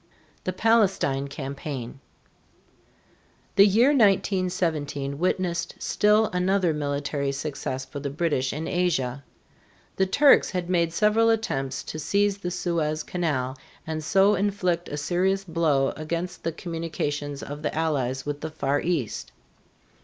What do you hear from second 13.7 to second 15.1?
and so inflict a